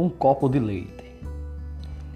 um 0.00 0.08
copo 0.08 0.48
de 0.48 0.58
leite. 0.58 1.04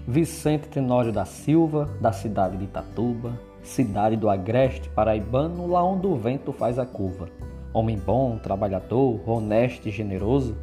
Vicente 0.07 0.67
Tenório 0.69 1.11
da 1.11 1.23
Silva, 1.23 1.87
da 2.01 2.11
cidade 2.11 2.57
de 2.57 2.63
Itatuba, 2.63 3.39
cidade 3.61 4.15
do 4.15 4.27
Agreste 4.27 4.89
paraibano, 4.89 5.67
lá 5.67 5.83
onde 5.83 6.07
o 6.07 6.15
vento 6.15 6.51
faz 6.51 6.79
a 6.79 6.85
curva. 6.85 7.29
Homem 7.71 7.95
bom, 7.95 8.39
trabalhador, 8.39 9.21
honesto 9.29 9.87
e 9.87 9.91
generoso, 9.91 10.57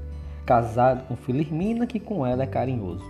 casado 0.44 1.06
com 1.06 1.14
Filirmina, 1.14 1.86
que 1.86 2.00
com 2.00 2.26
ela 2.26 2.43
é 2.43 2.46
carinhoso. 2.46 3.04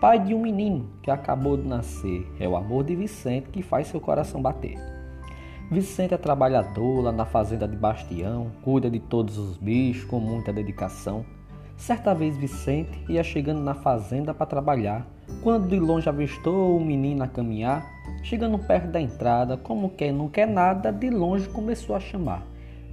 Pai 0.00 0.18
de 0.18 0.34
um 0.34 0.40
menino 0.40 0.88
que 1.00 1.10
acabou 1.10 1.56
de 1.56 1.68
nascer, 1.68 2.26
é 2.40 2.48
o 2.48 2.56
amor 2.56 2.82
de 2.82 2.96
Vicente 2.96 3.50
que 3.50 3.62
faz 3.62 3.86
seu 3.86 4.00
coração 4.00 4.42
bater. 4.42 4.76
Vicente 5.70 6.12
é 6.12 6.18
trabalhador 6.18 7.02
lá 7.02 7.12
na 7.12 7.24
fazenda 7.24 7.68
de 7.68 7.76
Bastião, 7.76 8.50
cuida 8.62 8.90
de 8.90 8.98
todos 8.98 9.38
os 9.38 9.56
bichos 9.56 10.04
com 10.06 10.18
muita 10.18 10.52
dedicação. 10.52 11.24
Certa 11.76 12.14
vez 12.14 12.36
Vicente 12.36 13.04
ia 13.08 13.22
chegando 13.22 13.60
na 13.60 13.74
fazenda 13.74 14.32
para 14.32 14.46
trabalhar, 14.46 15.06
quando 15.42 15.68
de 15.68 15.78
longe 15.78 16.08
avistou 16.08 16.76
o 16.76 16.84
menino 16.84 17.24
a 17.24 17.28
caminhar, 17.28 17.84
chegando 18.22 18.58
perto 18.58 18.88
da 18.88 19.00
entrada, 19.00 19.56
como 19.56 19.90
quem 19.90 20.12
não 20.12 20.28
quer 20.28 20.46
nada, 20.46 20.92
de 20.92 21.10
longe 21.10 21.48
começou 21.48 21.94
a 21.94 22.00
chamar: 22.00 22.46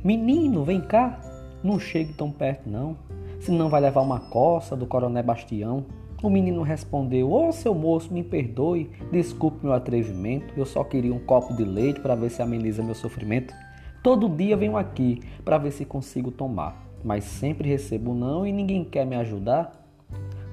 Menino, 0.03 0.63
vem 0.63 0.81
cá! 0.81 1.19
Não 1.63 1.77
chegue 1.77 2.11
tão 2.13 2.31
perto 2.31 2.67
não, 2.67 2.97
senão 3.39 3.69
vai 3.69 3.79
levar 3.79 4.01
uma 4.01 4.19
coça 4.19 4.75
do 4.75 4.87
coronel 4.87 5.23
Bastião. 5.23 5.85
O 6.23 6.29
menino 6.29 6.63
respondeu: 6.63 7.31
Ô 7.31 7.47
oh, 7.47 7.51
seu 7.51 7.73
moço, 7.73 8.11
me 8.11 8.23
perdoe, 8.23 8.89
desculpe 9.11 9.63
meu 9.63 9.73
atrevimento, 9.73 10.53
eu 10.57 10.65
só 10.65 10.83
queria 10.83 11.13
um 11.13 11.19
copo 11.19 11.53
de 11.53 11.63
leite 11.63 11.99
para 11.99 12.15
ver 12.15 12.31
se 12.31 12.41
ameniza 12.41 12.83
meu 12.83 12.95
sofrimento. 12.95 13.53
Todo 14.01 14.27
dia 14.27 14.57
venho 14.57 14.75
aqui 14.75 15.21
para 15.45 15.59
ver 15.59 15.71
se 15.71 15.85
consigo 15.85 16.31
tomar, 16.31 16.90
mas 17.03 17.23
sempre 17.23 17.69
recebo 17.69 18.13
não 18.13 18.45
e 18.45 18.51
ninguém 18.51 18.83
quer 18.83 19.05
me 19.05 19.15
ajudar. 19.15 19.73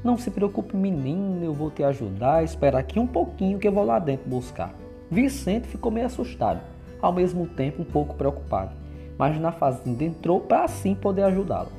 Não 0.03 0.17
se 0.17 0.31
preocupe, 0.31 0.77
menino, 0.77 1.45
eu 1.45 1.53
vou 1.53 1.71
te 1.71 1.83
ajudar. 1.83 2.45
Espera 2.45 2.79
aqui 2.79 2.99
um 2.99 3.07
pouquinho 3.07 3.59
que 3.59 3.67
eu 3.67 3.73
vou 3.73 3.85
lá 3.85 3.99
dentro 3.99 4.29
buscar. 4.29 4.75
Vicente 5.11 5.67
ficou 5.67 5.91
meio 5.91 6.07
assustado, 6.07 6.61
ao 7.01 7.13
mesmo 7.13 7.47
tempo 7.47 7.83
um 7.83 7.85
pouco 7.85 8.15
preocupado, 8.15 8.73
mas 9.17 9.41
na 9.41 9.53
fazenda 9.53 10.05
entrou 10.05 10.41
para 10.41 10.65
assim 10.65 10.95
poder 10.95 11.23
ajudá-lo. 11.23 11.71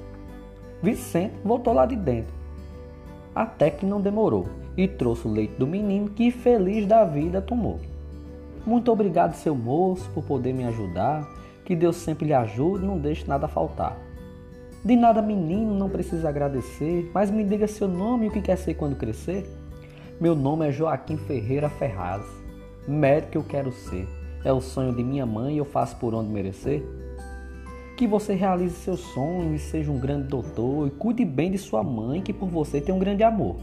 Vicente 0.81 1.36
voltou 1.44 1.73
lá 1.73 1.86
de 1.86 1.95
dentro 1.95 2.40
até 3.40 3.70
que 3.70 3.86
não 3.86 4.02
demorou 4.02 4.47
e 4.75 4.88
trouxe 4.88 5.28
o 5.28 5.31
leite 5.31 5.53
do 5.53 5.67
menino 5.67 6.09
que, 6.09 6.31
feliz 6.31 6.86
da 6.86 7.06
vida, 7.06 7.42
tomou. 7.42 7.80
Muito 8.66 8.92
obrigado, 8.92 9.34
seu 9.34 9.56
moço, 9.56 10.09
por 10.14 10.23
poder 10.23 10.53
me 10.53 10.66
ajudar. 10.66 11.25
Que 11.64 11.75
Deus 11.75 11.95
sempre 11.97 12.25
lhe 12.25 12.34
ajude, 12.34 12.86
não 12.86 12.97
deixe 12.97 13.28
nada 13.28 13.47
faltar. 13.47 13.97
De 14.83 14.95
nada, 14.95 15.22
menino, 15.22 15.73
não 15.75 15.89
precisa 15.89 16.30
agradecer, 16.30 17.11
mas 17.13 17.30
me 17.30 17.44
diga 17.44 17.67
seu 17.67 17.85
nome 17.85 18.25
e 18.25 18.30
o 18.30 18.31
que 18.31 18.41
quer 18.41 18.55
ser 18.55 18.75
quando 18.75 18.95
crescer. 18.95 19.45
Meu 20.22 20.33
nome 20.33 20.67
é 20.67 20.72
Joaquim 20.72 21.17
Ferreira 21.17 21.69
Ferraz. 21.69 22.25
Médico 22.88 23.38
eu 23.38 23.44
quero 23.44 23.73
ser. 23.73 24.07
É 24.44 24.53
o 24.53 24.61
sonho 24.61 24.95
de 24.95 25.03
minha 25.03 25.25
mãe 25.25 25.55
e 25.55 25.57
eu 25.57 25.66
faço 25.66 25.97
por 25.97 26.13
onde 26.13 26.30
merecer. 26.30 26.81
Que 27.97 28.07
você 28.07 28.33
realize 28.33 28.73
seus 28.75 29.02
sonhos 29.02 29.61
e 29.61 29.66
seja 29.66 29.91
um 29.91 30.00
grande 30.00 30.27
doutor 30.27 30.88
e 30.88 30.91
cuide 30.91 31.25
bem 31.25 31.52
de 31.52 31.57
sua 31.57 31.83
mãe, 31.83 32.22
que 32.22 32.31
por 32.31 32.47
você 32.47 32.80
tem 32.80 32.95
um 32.95 33.00
grande 33.00 33.22
amor. 33.22 33.57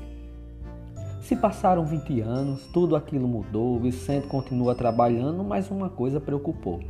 Se 1.22 1.34
passaram 1.34 1.86
20 1.86 2.20
anos, 2.20 2.66
tudo 2.74 2.94
aquilo 2.94 3.26
mudou, 3.26 3.80
Vicente 3.80 4.26
continua 4.26 4.74
trabalhando, 4.74 5.42
mas 5.42 5.70
uma 5.70 5.88
coisa 5.88 6.20
preocupou. 6.20 6.80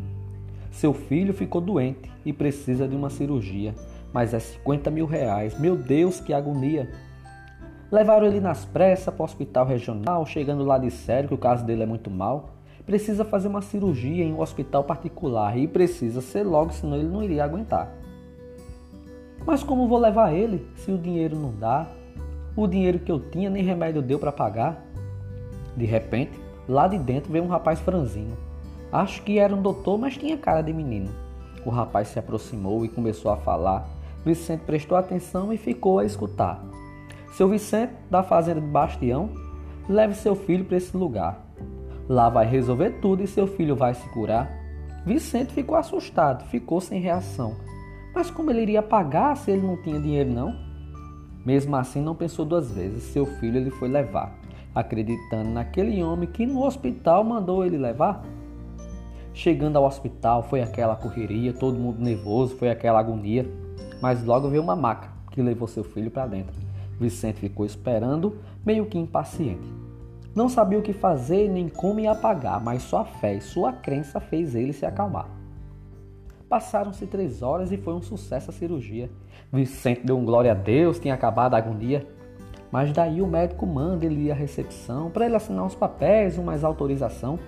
Seu 0.73 0.93
filho 0.93 1.33
ficou 1.33 1.61
doente 1.61 2.11
e 2.25 2.33
precisa 2.33 2.87
de 2.87 2.95
uma 2.95 3.09
cirurgia, 3.09 3.73
mas 4.17 4.33
é 4.33 4.39
50 4.39 4.91
mil 4.91 5.05
reais. 5.05 5.61
Meu 5.61 5.77
Deus, 5.77 6.21
que 6.21 6.33
agonia! 6.33 6.91
Levaram 7.93 8.27
ele 8.27 8.41
nas 8.41 8.65
pressas 8.65 9.13
para 9.13 9.23
o 9.23 9.27
hospital 9.27 9.67
regional, 9.67 10.25
chegando 10.25 10.65
lá 10.65 10.79
disseram 10.79 11.29
que 11.29 11.35
o 11.35 11.39
caso 11.39 11.67
dele 11.67 11.83
é 11.83 11.87
muito 11.87 12.11
mal 12.11 12.57
precisa 12.87 13.25
fazer 13.25 13.49
uma 13.49 13.61
cirurgia 13.61 14.25
em 14.25 14.33
um 14.33 14.41
hospital 14.41 14.85
particular 14.85 15.59
e 15.59 15.67
precisa 15.67 16.21
ser 16.21 16.45
logo, 16.45 16.73
senão 16.73 16.97
ele 16.97 17.09
não 17.09 17.23
iria 17.23 17.45
aguentar. 17.45 17.93
Mas 19.45 19.63
como 19.63 19.89
vou 19.89 19.99
levar 19.99 20.33
ele 20.33 20.67
se 20.77 20.93
o 20.93 20.97
dinheiro 20.97 21.37
não 21.37 21.53
dá? 21.53 21.87
O 22.57 22.67
dinheiro 22.67 23.01
que 23.01 23.11
eu 23.13 23.19
tinha 23.19 23.51
nem 23.51 23.63
remédio 23.63 24.01
deu 24.01 24.19
para 24.19 24.33
pagar. 24.33 24.83
De 25.77 25.85
repente, 25.85 26.41
lá 26.67 26.87
de 26.87 26.97
dentro 26.97 27.31
veio 27.31 27.45
um 27.45 27.49
rapaz 27.49 27.81
franzino. 27.81 28.37
Acho 28.91 29.23
que 29.25 29.39
era 29.39 29.55
um 29.55 29.61
doutor, 29.61 29.99
mas 29.99 30.17
tinha 30.17 30.39
cara 30.39 30.63
de 30.63 30.73
menino. 30.73 31.11
O 31.67 31.71
rapaz 31.71 32.09
se 32.09 32.19
aproximou 32.19 32.85
e 32.85 32.89
começou 32.89 33.33
a 33.33 33.37
falar. 33.37 33.96
Vicente 34.27 34.65
prestou 34.67 34.99
atenção 34.99 35.53
e 35.53 35.57
ficou 35.57 36.01
a 36.01 36.05
escutar. 36.05 36.61
Seu 37.31 37.49
Vicente, 37.49 37.93
da 38.11 38.25
fazenda 38.25 38.61
de 38.61 38.67
Bastião, 38.67 39.31
leve 39.89 40.15
seu 40.15 40.35
filho 40.35 40.65
para 40.65 40.79
esse 40.79 40.97
lugar. 40.97 41.47
Lá 42.09 42.29
vai 42.29 42.45
resolver 42.45 42.99
tudo 43.01 43.23
e 43.23 43.29
seu 43.29 43.47
filho 43.47 43.77
vai 43.77 43.95
se 43.95 44.09
curar. 44.09 44.51
Vicente 45.07 45.53
ficou 45.53 45.77
assustado, 45.77 46.45
ficou 46.49 46.81
sem 46.81 47.01
reação. 47.01 47.55
Mas 48.13 48.29
como 48.29 48.51
ele 48.51 48.63
iria 48.63 48.83
pagar 48.83 49.37
se 49.37 49.53
ele 49.53 49.65
não 49.65 49.81
tinha 49.81 50.01
dinheiro 50.01 50.33
não? 50.33 50.53
Mesmo 51.45 51.77
assim 51.77 52.01
não 52.03 52.17
pensou 52.17 52.45
duas 52.45 52.69
vezes, 52.73 53.05
seu 53.05 53.27
filho 53.27 53.59
ele 53.59 53.71
foi 53.71 53.89
levar, 53.89 54.37
acreditando 54.75 55.51
naquele 55.51 56.03
homem 56.03 56.29
que 56.29 56.45
no 56.45 56.65
hospital 56.65 57.23
mandou 57.23 57.65
ele 57.65 57.79
levar. 57.79 58.25
Chegando 59.33 59.77
ao 59.77 59.85
hospital 59.85 60.43
foi 60.43 60.63
aquela 60.63 60.97
correria, 60.97 61.53
todo 61.53 61.79
mundo 61.79 62.03
nervoso, 62.03 62.57
foi 62.57 62.71
aquela 62.71 62.99
agonia, 62.99 63.47
mas 64.01 64.25
logo 64.25 64.49
veio 64.49 64.63
uma 64.63 64.77
maca 64.77 65.09
que 65.31 65.43
levou 65.43 65.69
seu 65.69 65.85
filho 65.85 66.11
para 66.11 66.27
dentro. 66.27 66.55
Vicente 66.99 67.41
ficou 67.41 67.67
esperando, 67.67 68.39
meio 68.65 68.87
que 68.87 68.99
impaciente. 68.99 69.69
Não 70.35 70.49
sabia 70.49 70.79
o 70.79 70.83
que 70.83 70.93
fazer 70.93 71.49
nem 71.49 71.69
como 71.69 72.01
ia 72.01 72.13
apagar, 72.13 72.63
mas 72.63 72.83
sua 72.83 73.05
fé 73.05 73.35
e 73.35 73.41
sua 73.41 73.73
crença 73.73 74.21
fez 74.21 74.55
ele 74.55 74.73
se 74.73 74.85
acalmar. 74.85 75.29
Passaram-se 76.49 77.07
três 77.07 77.43
horas 77.43 77.73
e 77.73 77.77
foi 77.77 77.95
um 77.95 78.03
sucesso 78.03 78.51
a 78.51 78.53
cirurgia. 78.53 79.11
Vicente 79.53 80.05
deu 80.05 80.17
um 80.17 80.25
glória 80.25 80.53
a 80.53 80.55
Deus, 80.55 80.99
tinha 80.99 81.15
acabado 81.15 81.55
a 81.55 81.59
agonia. 81.59 82.07
Mas 82.71 82.93
daí 82.93 83.23
o 83.23 83.27
médico 83.27 83.67
manda 83.67 84.05
ele 84.05 84.27
ir 84.27 84.31
à 84.31 84.35
recepção 84.35 85.11
para 85.11 85.25
ele 85.25 85.37
assinar 85.37 85.65
uns 85.65 85.75
papéis, 85.75 86.37
uma 86.37 86.55
autorização. 86.63 87.39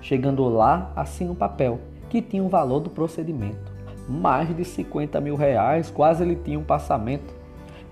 Chegando 0.00 0.48
lá, 0.48 0.92
assina 0.94 1.32
um 1.32 1.34
papel 1.34 1.80
que 2.08 2.22
tinha 2.22 2.42
o 2.42 2.48
valor 2.48 2.80
do 2.80 2.90
procedimento. 2.90 3.71
Mais 4.12 4.54
de 4.54 4.62
50 4.62 5.18
mil 5.22 5.36
reais, 5.36 5.90
quase 5.90 6.22
ele 6.22 6.36
tinha 6.36 6.58
um 6.58 6.64
passamento. 6.64 7.32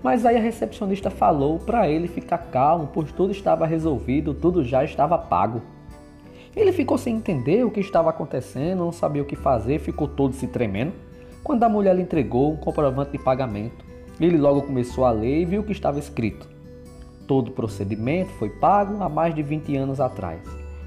Mas 0.03 0.23
aí 0.23 0.37
a 0.37 0.39
recepcionista 0.39 1.09
falou 1.09 1.57
para 1.57 1.89
ele 1.89 2.07
ficar 2.07 2.37
calmo, 2.37 2.89
pois 2.93 3.11
tudo 3.11 3.31
estava 3.31 3.65
resolvido, 3.65 4.33
tudo 4.33 4.63
já 4.63 4.83
estava 4.83 5.17
pago. 5.17 5.63
Ele 6.55 6.71
ficou 6.71 6.97
sem 6.97 7.15
entender 7.15 7.65
o 7.65 7.71
que 7.71 7.79
estava 7.79 8.11
acontecendo, 8.11 8.79
não 8.79 8.91
sabia 8.91 9.23
o 9.23 9.25
que 9.25 9.35
fazer, 9.35 9.79
ficou 9.79 10.07
todo 10.07 10.33
se 10.33 10.45
tremendo. 10.45 10.93
Quando 11.43 11.63
a 11.63 11.69
mulher 11.69 11.95
lhe 11.95 12.03
entregou 12.03 12.53
um 12.53 12.57
comprovante 12.57 13.13
de 13.13 13.17
pagamento, 13.17 13.83
ele 14.19 14.37
logo 14.37 14.61
começou 14.61 15.05
a 15.05 15.11
ler 15.11 15.41
e 15.41 15.45
viu 15.45 15.61
o 15.61 15.63
que 15.63 15.71
estava 15.71 15.97
escrito. 15.97 16.47
Todo 17.25 17.47
o 17.47 17.51
procedimento 17.51 18.29
foi 18.33 18.49
pago 18.49 19.01
há 19.01 19.09
mais 19.09 19.33
de 19.33 19.41
20 19.41 19.75
anos 19.75 19.99
atrás, 19.99 20.41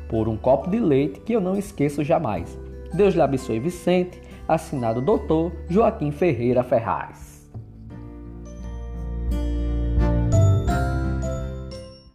por 0.09 0.29
um 0.29 0.37
copo 0.37 0.71
de 0.71 0.79
leite 0.79 1.19
que 1.21 1.33
eu 1.33 1.41
não 1.41 1.57
esqueço 1.57 2.05
jamais. 2.05 2.57
Deus 2.93 3.15
lhe 3.15 3.21
abençoe, 3.21 3.59
Vicente. 3.59 4.21
Assinado 4.47 5.01
Dr. 5.01 5.53
Joaquim 5.71 6.13
Ferreira 6.13 6.63
Ferraz. 6.63 7.34